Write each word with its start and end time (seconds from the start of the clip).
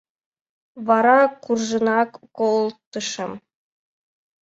Вара 0.87 1.19
куржынак 1.43 2.11
колтышым. 2.37 3.31